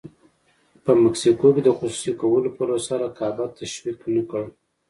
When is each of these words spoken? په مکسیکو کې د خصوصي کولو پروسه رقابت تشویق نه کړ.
په 0.83 0.91
مکسیکو 1.03 1.47
کې 1.55 1.61
د 1.65 1.69
خصوصي 1.77 2.13
کولو 2.21 2.49
پروسه 2.57 2.93
رقابت 3.03 3.49
تشویق 3.61 3.99
نه 4.15 4.23
کړ. 4.29 4.43